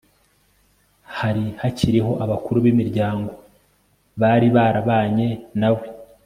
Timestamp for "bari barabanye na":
4.21-5.69